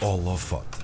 [0.00, 0.79] Holofote.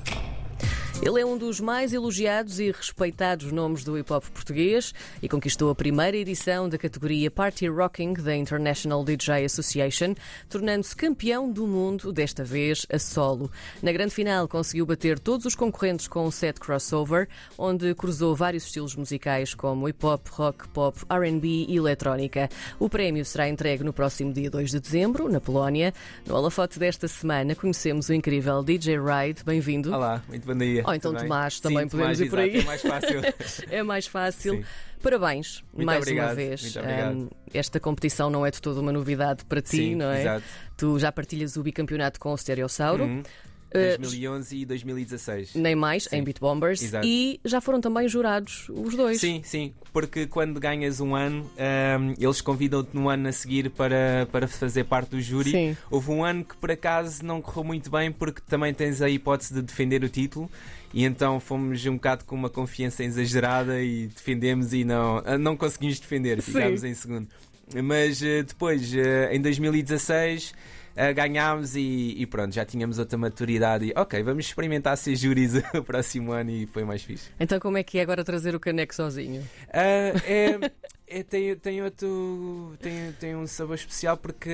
[1.03, 5.71] Ele é um dos mais elogiados e respeitados nomes do hip hop português e conquistou
[5.71, 10.15] a primeira edição da categoria Party Rocking da International DJ Association,
[10.49, 13.51] tornando-se campeão do mundo, desta vez a solo.
[13.83, 17.29] Na grande final conseguiu bater todos os concorrentes com um set crossover,
[17.59, 22.49] onde cruzou vários estilos musicais como hip hop, rock, pop, RB e eletrónica.
[22.81, 25.93] O prémio será entregue no próximo dia 2 de dezembro, na Polónia.
[26.27, 29.45] No holofote desta semana conhecemos o incrível DJ Ride.
[29.45, 29.95] Bem-vindo.
[29.95, 30.86] Olá, muito bom dia.
[30.87, 31.23] Ou então bem?
[31.23, 32.57] Tomás, também Sim, podemos Tomás, ir por aí.
[32.57, 33.23] exato, É mais fácil.
[33.71, 34.55] É mais fácil.
[34.55, 34.65] Sim.
[35.03, 36.77] Parabéns, Muito mais obrigado, uma vez.
[36.77, 40.21] Um, esta competição não é de toda uma novidade para ti, Sim, não é?
[40.23, 40.45] exato.
[40.77, 43.05] Tu já partilhas o bicampeonato com o Stereossauro.
[43.05, 43.23] Uhum.
[43.77, 45.55] Uh, 2011 e 2016.
[45.55, 46.83] Nem mais, em Beat Bombers.
[46.83, 47.07] Exato.
[47.07, 49.21] E já foram também jurados os dois.
[49.21, 54.29] Sim, sim, porque quando ganhas um ano, ahm, eles convidam-te no ano a seguir para,
[54.31, 55.51] para fazer parte do júri.
[55.51, 55.77] Sim.
[55.91, 59.55] Houve um ano que por acaso não correu muito bem, porque também tens a hipótese
[59.55, 60.51] de defender o título.
[60.93, 65.57] E então fomos um bocado com uma confiança exagerada e defendemos e não, ah, não
[65.57, 66.53] conseguimos defender, Sim.
[66.53, 67.29] ficámos em segundo.
[67.85, 70.55] Mas eh, depois, eh, em 2016,
[71.15, 73.87] ganhámos e, e pronto, já tínhamos outra maturidade.
[73.87, 77.31] E ok, vamos experimentar ser júris o próximo ano e foi mais fixe.
[77.39, 79.43] Então, como é que é agora trazer o caneco sozinho?
[79.73, 80.59] Ah, é,
[81.07, 84.51] é- tem, tem outro tem, tem um sabor especial porque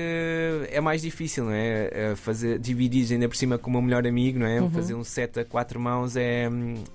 [0.69, 1.89] é mais difícil, não é?
[1.91, 4.61] É Fazer, dividir ainda por cima com o meu melhor amigo, não é?
[4.61, 4.69] Uhum.
[4.69, 6.47] Fazer um set a quatro mãos é,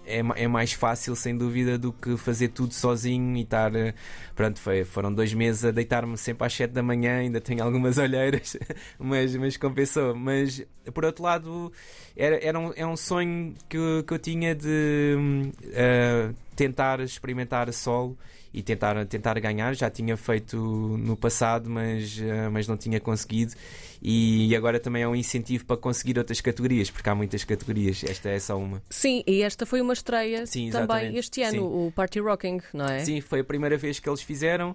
[0.06, 3.75] é, é mais fácil, sem dúvida, do que fazer tudo sozinho e estar.
[3.75, 3.95] eh,
[4.34, 7.98] Pronto, foi, foram dois meses a deitar-me sempre às sete da manhã, ainda tenho algumas
[7.98, 8.56] olheiras,
[8.98, 10.15] mas, mas compensou.
[10.15, 11.72] Mas por outro lado,
[12.17, 17.69] era, era um, é um sonho que, eu- que eu tinha de eh, tentar experimentar
[17.69, 18.19] a solo
[18.53, 19.77] e tentar, tentar ganhar.
[19.77, 23.55] Já tinha feito no passado, mas, eh, mas não tinha conseguido.
[24.03, 28.03] E agora também é um incentivo para conseguir outras categorias, porque há muitas categorias.
[28.03, 28.83] Esta é só uma.
[28.91, 31.59] Sim, e esta foi uma estreia Sim, também este ano, Sim.
[31.61, 33.05] o Party Rocking, não é?
[33.05, 34.75] Sim, foi a primeira vez que eles fizeram.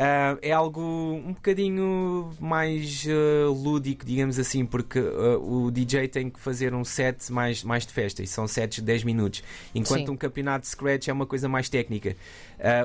[0.00, 6.30] Ah, é algo um bocadinho mais ah, lúdico, digamos assim, porque ah, o DJ tem
[6.30, 9.42] que fazer um set mais, mais de festa e são sets de 10 minutos,
[9.74, 10.12] enquanto Sim.
[10.12, 12.16] um campeonato de Scratch é uma coisa mais técnica.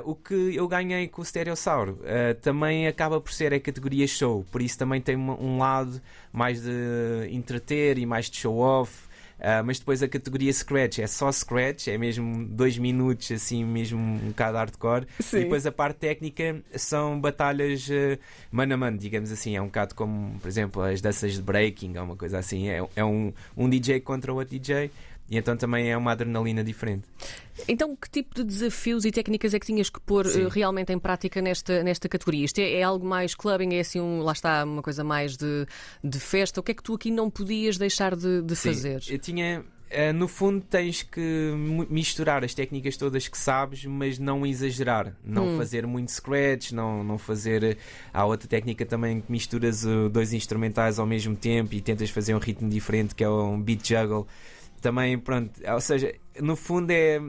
[0.05, 1.99] O que eu ganhei com o Stereossauro
[2.41, 7.29] também acaba por ser a categoria show, por isso também tem um lado mais de
[7.31, 9.12] entreter e mais de show-off.
[9.39, 13.99] Ah, mas depois a categoria Scratch é só Scratch, é mesmo dois minutos, assim, mesmo
[13.99, 15.05] um bocado hardcore.
[15.19, 15.37] Sim.
[15.37, 18.17] E depois a parte técnica são batalhas eh,
[18.51, 19.55] mano a mano, digamos assim.
[19.55, 22.69] É um bocado como, por exemplo, as danças de breaking, ou uma coisa assim.
[22.69, 24.89] É, é um, um DJ contra o outro DJ.
[25.33, 27.03] E então também é uma adrenalina diferente.
[27.67, 30.45] Então, que tipo de desafios e técnicas é que tinhas que pôr Sim.
[30.45, 32.45] eh, realmente em prática nesta, nesta categoria?
[32.45, 35.65] Isto é, é algo mais clubbing, é assim, um, lá está, uma coisa mais de,
[36.03, 36.59] de festa.
[36.59, 39.01] O que é que tu aqui não podias deixar de, de Sim, fazer?
[39.09, 39.63] Eu tinha.
[39.89, 41.51] eh, No fundo, tens que
[41.89, 45.15] misturar as técnicas todas que sabes, mas não exagerar.
[45.23, 45.57] Não Hum.
[45.57, 47.63] fazer muito scratch, não, não fazer.
[47.63, 47.77] eh,
[48.13, 52.39] Há outra técnica também que misturas dois instrumentais ao mesmo tempo e tentas fazer um
[52.39, 54.27] ritmo diferente, que é um beat juggle.
[54.83, 55.51] Também, pronto.
[55.67, 57.19] Ou seja, no fundo, é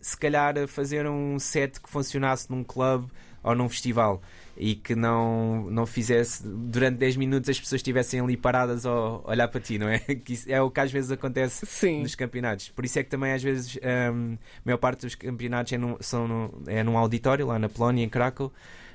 [0.00, 3.06] se calhar fazer um set que funcionasse num clube
[3.44, 4.20] ou num festival
[4.56, 8.92] e que não, não fizesse durante 10 minutos as pessoas estivessem ali paradas a
[9.24, 9.98] olhar para ti, não é?
[10.24, 12.02] Que é o que às vezes acontece Sim.
[12.02, 12.68] nos campeonatos.
[12.70, 13.76] Por isso é que também às vezes
[14.12, 17.68] hum, a maior parte dos campeonatos é num, são no- é num auditório lá na
[17.68, 18.52] Polónia, em Krakow.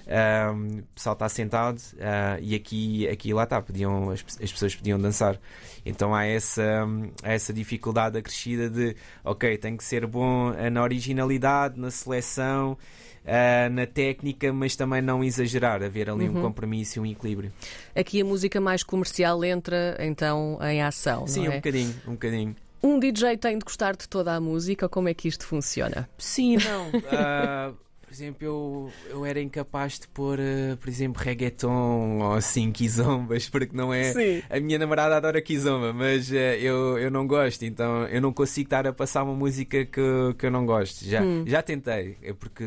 [0.10, 4.74] Hum, o pessoal está sentado ah, e aqui, aqui lá está, podiam, as, as pessoas
[4.76, 5.38] podiam dançar.
[5.86, 10.82] Então há essa, hum, há essa dificuldade acrescida de ok, tem que ser bom na
[10.82, 12.78] originalidade, na seleção,
[13.26, 16.38] ah, na técnica, mas também não exagerar, haver ali Uhum.
[16.40, 17.52] um compromisso e um equilíbrio.
[17.94, 21.56] Aqui a música mais comercial entra então em ação, Sim, não um é?
[21.58, 22.56] bocadinho, um bocadinho.
[22.82, 26.08] Um DJ tem de gostar de toda a música como é que isto funciona?
[26.18, 26.92] Sim, não.
[27.12, 27.74] Ah,
[28.08, 33.50] por exemplo, eu, eu era incapaz de pôr, ah, por exemplo, reggaeton ou assim, kizombas,
[33.52, 34.14] porque não é.
[34.14, 34.42] Sim.
[34.50, 38.66] A minha namorada adora kizomba, mas ah, eu, eu não gosto, então eu não consigo
[38.68, 40.02] estar a passar uma música que,
[40.38, 41.04] que eu não gosto.
[41.04, 41.44] Já, Hum.
[41.46, 42.64] já tentei, é porque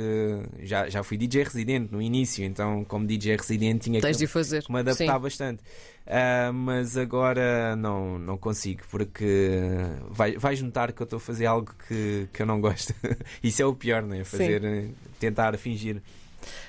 [0.63, 4.27] já, já fui DJ residente no início, então, como DJ residente, tinha Tens que de
[4.27, 4.63] fazer.
[4.63, 5.21] que me adaptar Sim.
[5.23, 5.63] bastante.
[6.07, 9.69] Ah, mas agora não, não consigo, porque
[10.09, 12.93] vai, vais notar que eu estou a fazer algo que, que eu não gosto.
[13.43, 14.25] Isso é o pior, não é?
[14.25, 14.89] Fazer, eh,
[15.21, 16.03] tentar fingir.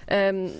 [0.07, 0.51] Ahm,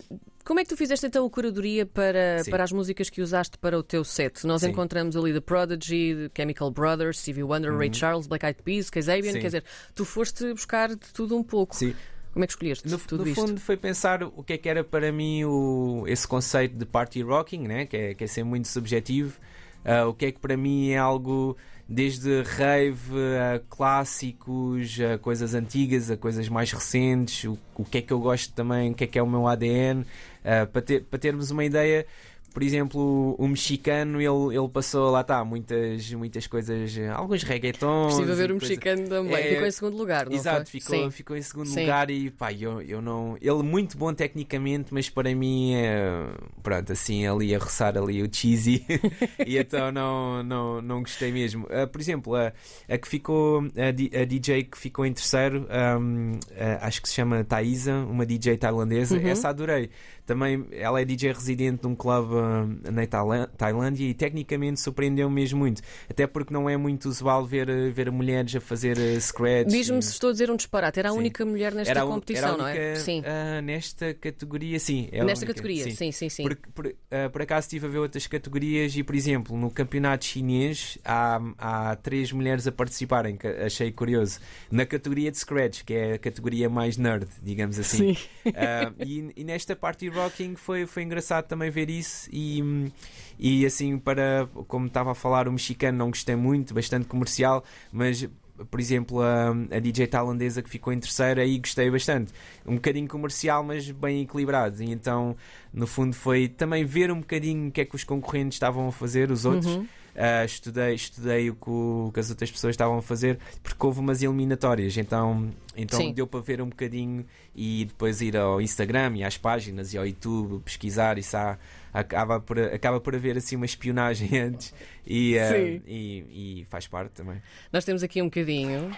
[0.44, 2.50] como é que tu fizeste então a curadoria para, Sim.
[2.50, 4.48] para as músicas que usaste para o teu set?
[4.48, 4.70] Nós Sim.
[4.70, 9.28] encontramos ali The Prodigy, The Chemical Brothers, Stevie Wonder, Ray Charles, Black Eyed Peas, Kazabian,
[9.28, 9.34] Uhum.
[9.34, 9.40] Sim.
[9.40, 9.64] quer dizer,
[9.94, 11.76] tu foste buscar de tudo um pouco.
[11.76, 11.94] Sim.
[12.34, 13.46] Como é que escolheste No, tudo no isto?
[13.46, 17.22] fundo foi pensar o que é que era para mim o, esse conceito de party
[17.22, 17.86] rocking, né?
[17.86, 19.38] que, é, que é ser muito subjetivo.
[19.84, 21.58] Ah, o que é que para mim é algo
[21.90, 23.12] desde rave
[23.56, 28.20] a clássicos, a coisas antigas, a coisas mais recentes, o, o que é que eu
[28.20, 31.52] gosto também, o que é que é o meu ADN, uh, para, ter, para termos
[31.52, 32.06] uma ideia
[32.54, 38.14] por exemplo, o mexicano, ele, ele passou, lá está, muitas, muitas coisas, alguns reggaetons.
[38.14, 38.66] Estive a ver o coisa...
[38.68, 39.50] mexicano também, é...
[39.54, 40.82] ficou em segundo lugar, não Exato, foi?
[40.82, 41.82] Ficou, ficou em segundo Sim.
[41.82, 43.38] lugar e pá, eu, eu não.
[43.42, 46.28] Ele muito bom tecnicamente, mas para mim é.
[46.62, 48.86] Pronto, assim, ali a roçar ali o cheesy
[49.48, 51.66] e então não, não, não gostei mesmo.
[51.68, 52.52] Uh, por exemplo, a,
[52.90, 55.68] a que ficou, a, a, DJ que ficou em terceiro,
[56.00, 56.38] um,
[56.82, 59.28] acho que se chama Thaisa, uma DJ tailandesa, uhum.
[59.28, 59.90] essa adorei.
[60.26, 65.60] Também ela é DJ residente de um clube uh, na Tailândia e tecnicamente surpreendeu-me mesmo
[65.60, 65.82] muito.
[66.10, 69.68] Até porque não é muito usual ver, ver mulheres a fazer uh, scratch.
[69.68, 70.04] Diz-me e...
[70.04, 71.00] se estou a dizer um disparate.
[71.00, 71.18] Era a sim.
[71.18, 72.96] única mulher nesta era competição, única, não é?
[72.96, 73.22] Sim.
[73.22, 75.10] Uh, nesta categoria, sim.
[75.12, 76.30] É nesta categoria, sim, sim, sim.
[76.30, 76.44] sim.
[76.44, 80.26] Por, por, uh, por, acaso estive a ver outras categorias e, por exemplo, no campeonato
[80.26, 84.40] chinês há, há três mulheres a participarem, que achei curioso.
[84.70, 88.16] Na categoria de scratch, que é a categoria mais nerd, digamos assim.
[88.16, 88.50] Sim.
[88.50, 92.92] Uh, e, e, nesta party rocking foi, foi engraçado também ver isso e,
[93.38, 98.28] e assim para como estava a falar o mexicano não gostei muito, bastante comercial, mas
[98.70, 102.32] por exemplo, a, a DJ tailandesa que ficou em terceira, aí gostei bastante.
[102.66, 104.84] Um bocadinho comercial, mas bem equilibrado.
[104.84, 105.36] E então,
[105.74, 108.92] no fundo, foi também ver um bocadinho o que é que os concorrentes estavam a
[108.92, 109.76] fazer, os outros.
[109.76, 109.88] Uhum.
[110.16, 114.02] Uh, estudei, estudei o que, o que, as outras pessoas estavam a fazer porque houve
[114.02, 117.26] umas eliminatórias, então, então deu para ver um bocadinho
[117.56, 121.18] e depois ir ao Instagram e às páginas e ao YouTube pesquisar.
[121.18, 121.58] Isso há,
[121.94, 124.74] acaba, por, acaba por haver assim uma espionagem antes
[125.08, 127.42] e, uh, e, e faz parte também.
[127.72, 128.92] Nós temos aqui um bocadinho.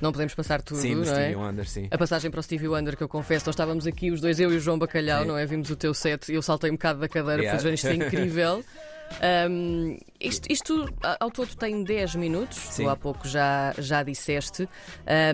[0.00, 1.36] Não podemos passar tudo, sim, não Stevie é?
[1.36, 1.88] Wonder, sim.
[1.90, 4.52] A passagem para o Stevie Wonder, que eu confesso, nós estávamos aqui, os dois, eu
[4.52, 5.44] e o João Bacalhau, não é?
[5.44, 7.58] Vimos o teu set e eu saltei um bocado da cadeira, yeah.
[7.58, 8.64] porque isto é incrível.
[9.50, 10.88] Um, isto, isto,
[11.20, 12.84] ao todo tem 10 minutos, Sim.
[12.84, 14.68] tu há pouco já, já disseste.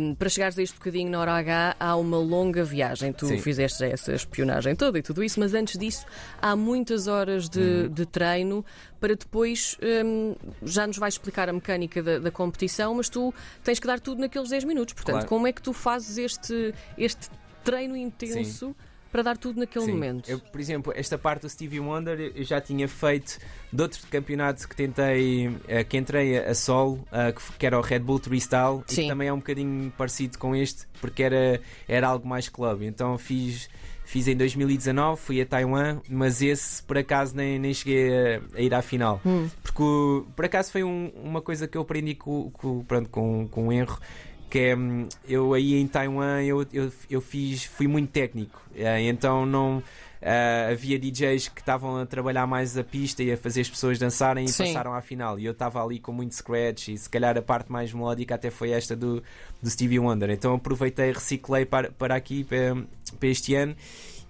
[0.00, 3.12] Um, para chegares a este bocadinho na hora H, há uma longa viagem.
[3.12, 3.38] Tu Sim.
[3.38, 6.06] fizeste essa espionagem toda e tudo isso, mas antes disso,
[6.40, 7.88] há muitas horas de, uhum.
[7.88, 8.64] de treino
[9.00, 9.76] para depois.
[9.82, 13.32] Um, já nos vais explicar a mecânica da, da, competição, mas tu
[13.62, 14.94] tens que dar tudo naqueles 10 minutos.
[14.94, 15.28] Portanto, claro.
[15.28, 17.28] como é que tu fazes este, este
[17.64, 18.68] treino intenso?
[18.68, 19.92] Sim para dar tudo naquele Sim.
[19.92, 20.30] momento.
[20.30, 23.38] Eu, por exemplo, esta parte do Stevie Wonder eu já tinha feito
[23.72, 28.00] de outro campeonato que tentei, uh, que entrei a, solo, uh, que, era o Red
[28.00, 32.26] Bull Freestyle, e que também é um bocadinho parecido com este, porque era, era algo
[32.26, 32.82] mais club.
[32.82, 33.68] Então fiz.
[34.04, 38.60] Fiz em 2019, fui a Taiwan, mas esse por acaso nem, nem cheguei a, a
[38.62, 39.20] ir à final.
[39.26, 39.50] Hum.
[39.62, 39.82] Porque
[40.34, 43.72] por acaso foi um, uma coisa que eu aprendi com, com, pronto, com, com um
[43.72, 44.00] erro
[44.50, 49.02] que é hum, eu aí em Taiwan eu, eu, eu fiz fui muito técnico eh,
[49.02, 49.82] então não
[50.20, 54.00] Uh, havia DJs que estavam a trabalhar mais a pista e a fazer as pessoas
[54.00, 54.66] dançarem e Sim.
[54.66, 55.38] passaram à final.
[55.38, 58.50] E eu estava ali com muito scratch e se calhar a parte mais melódica até
[58.50, 59.22] foi esta do,
[59.62, 60.30] do Stevie Wonder.
[60.30, 62.76] Então aproveitei, reciclei para, para aqui, para,
[63.18, 63.76] para este ano.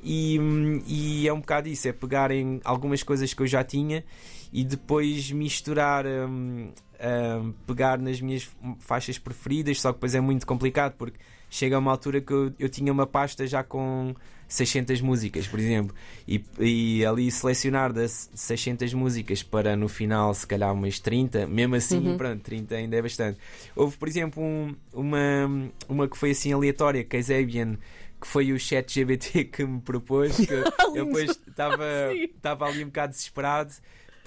[0.02, 4.04] E, hum, e é um bocado isso: é pegarem algumas coisas que eu já tinha
[4.52, 6.04] e depois misturar.
[7.00, 8.50] Um, pegar nas minhas
[8.80, 11.16] faixas preferidas, só que depois é muito complicado porque
[11.48, 14.14] chega a uma altura que eu, eu tinha uma pasta já com
[14.48, 15.94] 600 músicas, por exemplo,
[16.26, 21.76] e, e, ali selecionar das 600 músicas para no final, se calhar, umas 30, mesmo
[21.76, 22.16] assim, uhum.
[22.16, 23.38] pronto, 30 ainda é bastante.
[23.76, 27.78] Houve, por exemplo, um, uma, uma que foi assim aleatória, Kazabian
[28.20, 30.36] que foi o chat GBT que me propôs.
[30.36, 30.64] Que eu
[31.06, 33.72] depois estava ali um bocado desesperado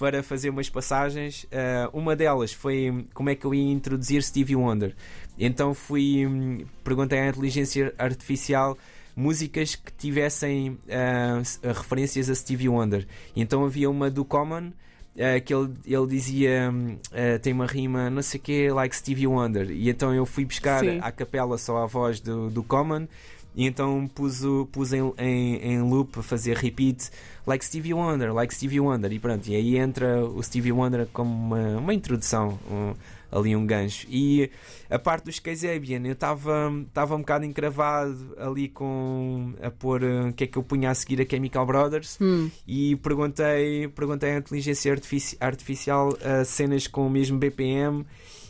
[0.02, 1.44] para fazer umas passagens.
[1.44, 4.96] Uh, uma delas foi como é que eu ia introduzir Stevie Wonder.
[5.38, 8.76] Então fui um, perguntei à inteligência artificial
[9.14, 13.06] músicas que tivessem uh, referências a Stevie Wonder.
[13.36, 14.72] então havia uma do Common.
[15.14, 19.26] Uh, que ele, ele dizia uh, tem uma rima não sei o que like Stevie
[19.26, 21.00] Wonder e então eu fui buscar Sim.
[21.02, 23.06] à capela só a voz do, do Common
[23.54, 27.10] e então pus, o, pus em, em, em loop a fazer repeat
[27.46, 29.12] like Stevie Wonder, like Stevie Wonder.
[29.12, 32.94] E pronto, e aí entra o Stevie Wonder como uma, uma introdução, um,
[33.30, 34.06] ali um gancho.
[34.08, 34.50] E
[34.88, 36.70] a parte dos Kazabian, eu estava
[37.14, 40.94] um bocado encravado ali com a pôr uh, o que é que eu punha a
[40.94, 42.50] seguir a Chemical Brothers hum.
[42.66, 48.04] e perguntei, perguntei à inteligência artifici artificial uh, cenas com o mesmo BPM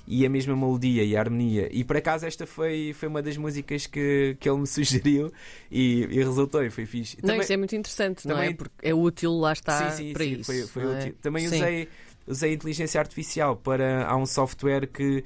[0.06, 1.68] e a mesma melodia e a harmonia.
[1.70, 5.32] E por acaso esta foi, foi uma das músicas que, que ele me sugeriu
[5.70, 7.16] e, e resultou e foi fixe.
[7.22, 8.54] Não, também, isso é muito interessante, também, não é?
[8.54, 10.44] Porque é útil, lá está, sim, sim, para sim, isso.
[10.44, 11.08] Foi, foi útil.
[11.08, 11.14] É?
[11.20, 11.88] Também usei,
[12.26, 14.06] usei inteligência artificial para.
[14.06, 15.24] Há um software que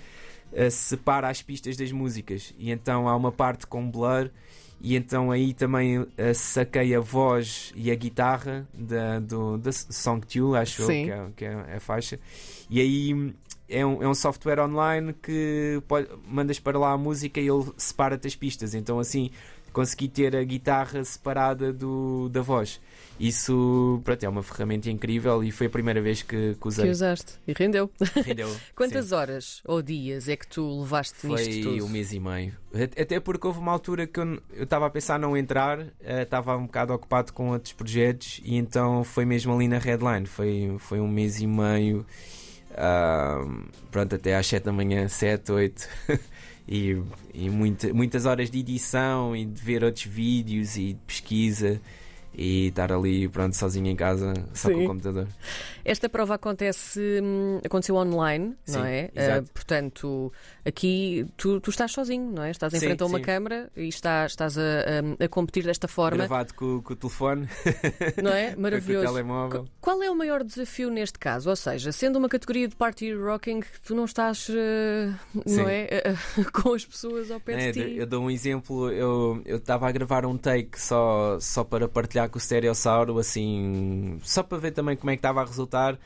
[0.52, 4.30] uh, separa as pistas das músicas e então há uma parte com blur.
[4.78, 10.24] E então aí também uh, saquei a voz e a guitarra da, do, da Song
[10.26, 12.20] 2, acho eu, que, é, que é a faixa.
[12.68, 13.34] E aí
[13.68, 17.72] é um, é um software online que pode, mandas para lá a música e ele
[17.76, 18.74] separa-te as pistas.
[18.74, 19.30] Então, assim,
[19.76, 22.80] consegui ter a guitarra separada do, da voz.
[23.20, 26.84] Isso, pronto, é uma ferramenta incrível e foi a primeira vez que, que usei.
[26.84, 27.90] Que usaste e rendeu.
[28.24, 28.54] Rendeu.
[28.74, 29.14] Quantas sim.
[29.14, 31.84] horas ou dias é que tu levaste Foi nisto tudo?
[31.84, 32.54] um mês e meio.
[32.98, 36.66] Até porque houve uma altura que eu estava a pensar não entrar, eh, estava um
[36.66, 40.26] bocado ocupado com outros projetos e então foi mesmo ali na headline.
[40.26, 42.04] Foi, foi um mês e meio.
[43.90, 45.88] Pronto, até às 7 da manhã, 7, 8.
[46.68, 47.00] e
[47.32, 51.80] e muita- muitas horas de edição e de ver outros vídeos e de pesquisa
[52.34, 54.84] e estar ali, pronto, sozinho em casa, só com Sim.
[54.84, 55.26] o computador.
[55.84, 59.10] Esta prova acontece, hum, aconteceu online, não Sim, é?
[59.14, 59.48] exato.
[59.48, 60.32] Ah, portanto,
[60.64, 62.50] aqui tu, tu estás sozinho, não é?
[62.50, 63.24] Estás em Sim, frente a uma sim.
[63.24, 64.62] câmara e estás, estás a,
[65.20, 67.48] a- a competir desta forma, Gravado com, com o telefone,
[68.22, 68.50] não é?
[68.52, 69.06] com o Maravilhoso.
[69.06, 69.62] telemóvel.
[69.64, 71.48] Qu- Qual é o maior desafio neste caso?
[71.48, 75.56] Ou seja, sendo uma categoria de party rocking, tu não estás, Sim.
[75.56, 75.88] não é?
[76.52, 77.96] com as pessoas ao pé É, de ti.
[77.96, 82.25] eu dou um exemplo, eu eu estava a gravar um take só, só para partilhar
[82.28, 85.98] com o Stereossauro, assim, só para ver também como é que estava a resultar.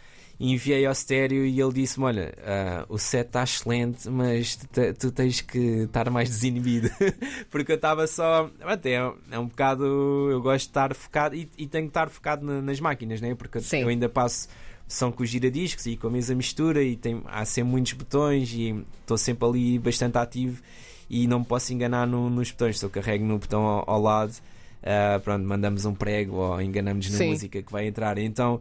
[0.43, 4.93] Enviei ao estéreo e ele disse-me: Olha, ah, o set está excelente, mas tu, te-
[4.95, 6.89] tu tens que estar mais desinibido.
[7.51, 8.51] Porque eu estava só.
[8.63, 8.93] Até
[9.31, 9.85] é um bocado.
[10.31, 13.35] Eu gosto de estar focado e, e tenho que estar focado na- nas máquinas, né?
[13.35, 13.81] porque Sim.
[13.83, 14.49] eu ainda passo
[14.89, 18.51] som com os giradiscos e com a mesa mistura e tem, há sempre muitos botões
[18.55, 20.61] e estou sempre ali bastante ativo
[21.09, 22.79] e não me posso enganar no- nos botões.
[22.79, 24.33] Se eu carrego no botão ao, ao lado,
[24.83, 27.31] ah, pronto, mandamos um prego ou enganamos na Sim.
[27.31, 28.19] música que vai entrar.
[28.19, 28.61] Então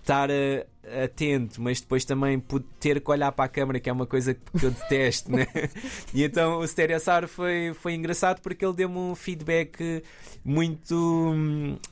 [0.00, 2.42] estar ah, atento, mas depois também
[2.80, 5.46] ter que olhar para a câmera, que é uma coisa que eu detesto, né?
[6.12, 10.02] E então o Stereosaur foi, foi engraçado porque ele deu-me um feedback
[10.44, 11.34] muito,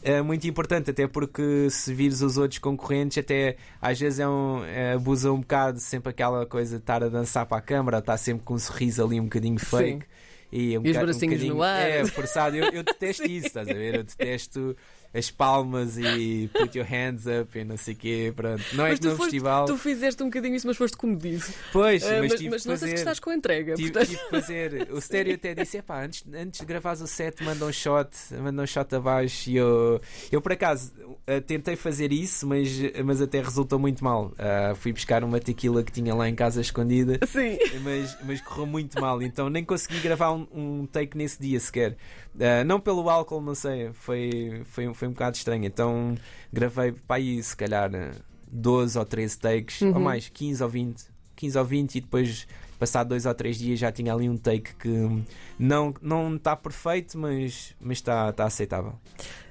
[0.02, 4.62] eh, muito importante, até porque se vires os outros concorrentes, até às vezes é um,
[4.96, 8.42] abusa um bocado sempre aquela coisa de estar a dançar para a câmara, estar sempre
[8.44, 10.06] com um sorriso ali um bocadinho fake.
[10.50, 11.80] E, um E os um bracinhos no ar.
[11.80, 12.56] É, forçado.
[12.56, 13.96] Eu, eu detesto isso, estás a ver?
[13.96, 14.76] Eu detesto
[15.14, 18.32] as palmas e put your hands up e não sei o quê.
[18.36, 18.62] Pronto.
[18.74, 19.64] Não é Mas que no foste- festival.
[19.66, 21.44] tu fizeste um bocadinho isso, mas foste comedido.
[21.72, 22.94] Pois, Ah, mas, mas mas que não sei se fazer.
[22.94, 23.74] estás com a entrega.
[23.74, 24.88] Tive, portanto- tive fazer.
[24.92, 28.10] O Stereo até disse: epá, antes, antes de gravares o set, manda um shot,
[28.40, 29.50] manda um shot abaixo.
[29.50, 30.00] E eu,
[30.30, 30.92] eu por acaso,
[31.26, 32.68] eh, tentei fazer isso, mas,
[33.04, 34.32] mas até resultou muito mal.
[34.38, 37.18] Ah, fui buscar uma tequila que tinha lá em casa escondida.
[37.26, 37.58] Sim.
[37.82, 41.96] Mas, mas correu muito mal, então nem consegui gravar um, um take nesse dia sequer.
[42.40, 45.64] Ah, não pelo álcool, não sei, foi, foi, foi um bocado estranho.
[45.64, 46.14] Então
[46.52, 48.12] gravei para aí, se calhar, eh,
[48.50, 49.94] 12 ou 13 takes, Uhum.
[49.94, 51.04] ou mais, 15 ou 20.
[51.36, 52.46] 15 ou 20 e depois,
[52.80, 55.22] passado dois ou três dias, já tinha ali um take que
[55.58, 58.94] não não está perfeito, mas mas está está aceitável.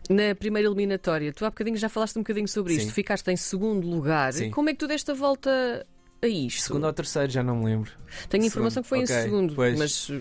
[0.09, 2.91] Na primeira eliminatória, tu há bocadinho já falaste um bocadinho sobre isto, Sim.
[2.93, 4.33] ficaste em segundo lugar.
[4.33, 4.49] Sim.
[4.51, 5.85] Como é que tu deste a volta
[6.21, 6.61] a isto?
[6.63, 7.91] Segundo ou terceiro, já não me lembro.
[8.29, 9.77] Tenho informação que foi Ok, em segundo, pois.
[9.77, 10.11] mas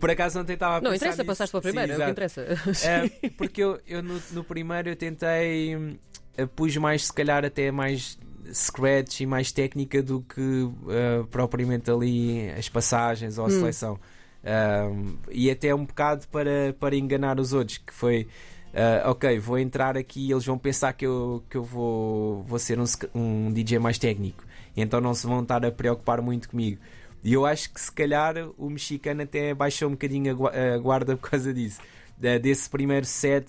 [0.00, 1.26] Por acaso não tentava não pensar interessa, nisso.
[1.26, 2.40] passaste para o Sim, primeiro, é o que interessa.
[2.82, 5.98] É, porque eu, eu no, no primeiro eu tentei
[6.36, 8.18] eh, pus mais se calhar até mais
[8.52, 13.50] scratch e mais técnica do que eh, propriamente ali as passagens ou a Hum.
[13.50, 13.98] seleção
[14.48, 18.28] Um, e até um bocado para, para enganar os outros que foi
[18.72, 22.56] ah, ok, vou entrar aqui e eles vão pensar que eu, que eu vou, vou
[22.58, 24.44] ser um, um DJ mais técnico
[24.76, 26.80] então não se vão estar a preocupar muito comigo
[27.26, 30.78] e eu acho que se calhar o mexicano até baixou um bocadinho a gua- a
[30.78, 31.80] guarda por causa disso
[32.40, 33.46] desse primeiro set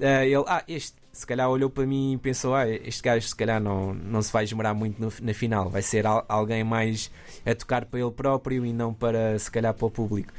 [0.00, 3.36] ah, ele, ah, este se calhar olhou para mim e pensou, ah, este gajo se
[3.36, 7.10] calhar não, não se vai esmerar muito no- na final, vai ser al- alguém mais
[7.44, 10.32] a tocar para ele próprio e não para se calhar para o público.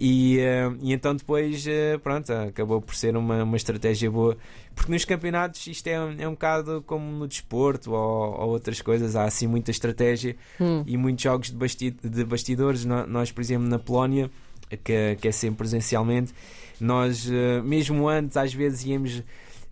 [0.00, 4.36] E, ah, e então depois, ah, pronto, acabou por ser uma, uma estratégia boa,
[4.74, 8.80] porque nos campeonatos isto é, um- é um bocado como no desporto ou, ou outras
[8.80, 10.84] coisas, há assim muita estratégia Hum.
[10.86, 12.84] e muitos jogos de, basti- de bastidores.
[12.84, 14.30] Nós, por exemplo, na Polónia,
[14.84, 16.32] que, que é sempre presencialmente,
[16.80, 19.22] nós, eh, mesmo antes, às vezes íamos.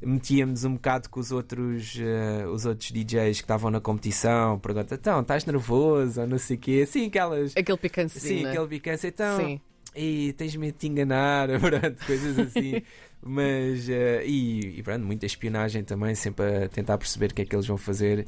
[0.03, 4.95] Metíamos um bocado com os outros, eh, os outros DJs que estavam na competição, pergunta,
[4.95, 8.53] então, estás nervoso ou não sei o quê, assim, aquelas, Aquele picantezinho, sim, não é?
[8.53, 9.61] aquele picância, então, Sim.
[9.97, 12.83] E tens medo de te enganar, pronto, coisas assim.
[13.23, 17.45] Mas, eh, e, e pronto, muita espionagem também, sempre a tentar perceber o que é
[17.45, 18.27] que eles vão fazer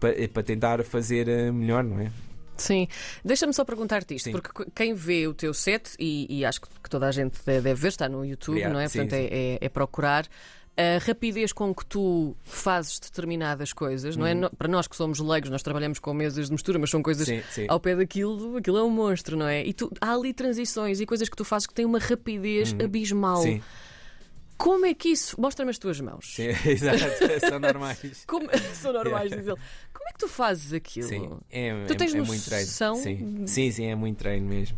[0.00, 2.10] para, para tentar fazer eh, melhor, não é?
[2.56, 2.88] Sim.
[3.24, 4.32] Deixa-me só perguntar-te isto, Sim.
[4.32, 7.74] porque quem vê o teu set, e, e acho que toda a gente de- deve
[7.74, 8.72] ver, está no YouTube, Obrigado.
[8.72, 8.88] não é?
[8.88, 9.28] Sim, Portanto, sim.
[9.30, 10.26] É, é- é procurar.
[10.80, 14.34] A rapidez com que tu fazes determinadas coisas, não é?
[14.34, 14.48] Uhum.
[14.56, 17.42] Para nós que somos leigos, nós trabalhamos com mesas de mistura, mas são coisas Sim,
[17.50, 17.66] sim.
[17.68, 19.64] ao pé daquilo, aquilo é um monstro, não é?
[19.64, 22.84] E tu, há ali transições e coisas que tu fazes que têm uma rapidez Uhum.
[22.84, 23.42] abismal.
[23.42, 23.60] Sim.
[24.56, 25.40] Como é que isso.
[25.40, 26.34] Mostra-me as tuas mãos.
[26.34, 26.98] Sim, exato,
[27.48, 27.98] são normais.
[28.28, 28.46] Como...
[28.74, 29.56] São normais, diz ele.
[29.92, 31.08] Como é que tu fazes aquilo?
[31.08, 32.66] Sim, é, Tu tens é, é muito treino.
[32.66, 33.46] Sim.
[33.46, 34.76] sim, sim, é muito treino mesmo.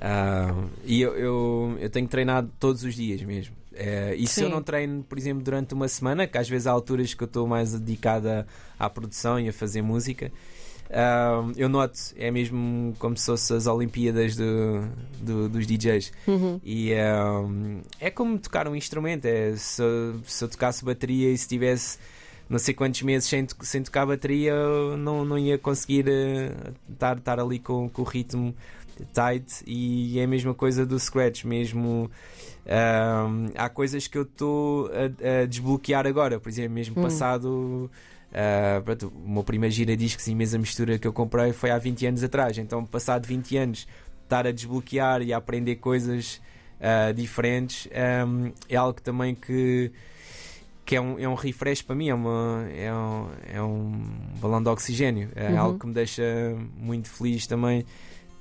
[0.00, 3.57] Ah, e eu, eu, eu tenho treinado todos os dias mesmo.
[3.80, 4.52] É, e se eu Sim.
[4.54, 7.46] não treino, por exemplo, durante uma semana, que às vezes há alturas que eu estou
[7.46, 8.44] mais dedicada
[8.78, 10.32] à produção e a fazer música,
[10.90, 14.88] ah, eu noto, é mesmo como se fosse as Olimpíadas do,
[15.20, 16.12] do- dos DJs.
[16.26, 16.60] Uhum.
[16.64, 17.42] E ah,
[18.00, 19.26] é como tocar um instrumento.
[19.26, 21.98] É, se, eu- se eu tocasse bateria e se tivesse
[22.48, 24.54] não sei quantos meses sem, sem tocar bateria,
[24.96, 26.50] não, não ia conseguir eh,
[26.90, 28.54] estar, estar ali com, com o ritmo
[29.06, 29.62] tight.
[29.66, 32.10] E é a mesma coisa do scratch, mesmo.
[32.66, 33.26] ah,
[33.56, 37.02] há coisas que eu estou a, a desbloquear agora, por exemplo, mesmo Hum.
[37.02, 37.90] passado.
[38.32, 42.06] ah, pronto, o meu primeiro giradiscos e mesa mistura que eu comprei foi há 20
[42.06, 43.86] anos atrás, então passado 20 anos
[44.24, 46.40] estar a desbloquear e a aprender coisas
[46.80, 48.26] ah, diferentes ah,
[48.68, 49.90] é algo também que,
[50.84, 53.92] que é, um, é um refresh para mim, é, uma, é, um, é um
[54.40, 55.58] balão de oxigênio, é Uhum.
[55.58, 56.22] algo que me deixa
[56.78, 57.84] muito feliz também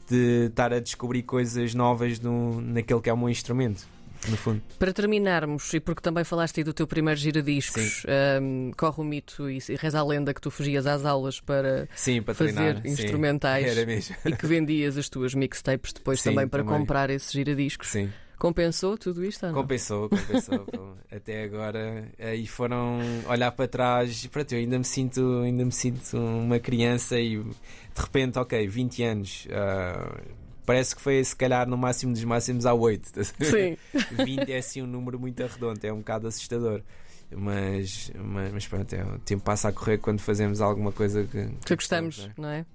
[0.10, 3.86] de estar a descobrir coisas novas no, naquele que é o meu instrumento,
[4.30, 4.62] no fundo.
[4.80, 9.50] Para terminarmos, e porque também falaste aí do teu primeiro giradiscos, ahm, corre o mito
[9.50, 12.82] e, e reza a lenda que tu fugias às aulas para Sim, para fazer treinar.
[12.82, 12.88] sim.
[12.90, 14.16] instrumentais mesmo.
[14.26, 16.80] e que vendias as tuas mixtapes depois Sim, também para também.
[16.80, 17.90] comprar esses giradiscos.
[17.90, 18.10] Sim.
[18.38, 19.46] Compensou tudo isto?
[19.46, 19.62] ou não?
[19.62, 20.66] Compensou, compensou.
[21.12, 22.08] Até agora.
[22.36, 24.24] E foram olhar para trás.
[24.24, 28.68] e Pronto, eu ainda me sinto, ainda me sinto uma criança e de repente, ok,
[28.68, 29.48] 20 anos.
[29.52, 30.22] ah,
[30.68, 33.24] parece que foi se calhar no máximo dos máximos há 8.
[33.42, 33.78] Sim.
[34.12, 36.84] 20 é assim um número muito arredondo, é um bocado assustador.
[37.32, 41.50] Mas, mas, mas pronto, é, o tempo passa a correr quando fazemos alguma coisa que.
[41.66, 42.66] Que gostamos, não é?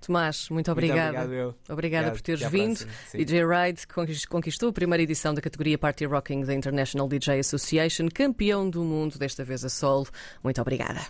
[0.00, 1.22] Tomás, muito Muito obrigada.
[1.24, 1.54] obrigado, eu.
[1.68, 2.12] Obrigada Obrigado.
[2.12, 2.86] por teres vindo.
[3.14, 8.08] DJ Ride conquist- conquistou a primeira edição da categoria Party Rocking da International DJ Association,
[8.14, 10.06] campeão do mundo, desta vez a solo.
[10.42, 11.00] Muito obrigada.